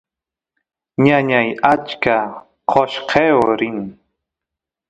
[1.05, 2.15] ñañay achka
[2.69, 3.79] qoshqeo rin